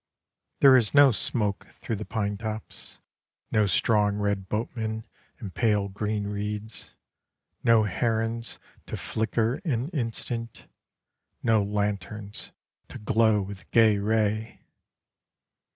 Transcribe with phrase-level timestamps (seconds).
[0.61, 2.97] There is no smoke through the pine tops,
[3.51, 5.05] No strong red boatmen
[5.39, 6.95] in pale green reeds,
[7.63, 10.65] No herons to flicker an instant,
[11.43, 12.51] No lanterns
[12.89, 14.61] to glow with gay ray.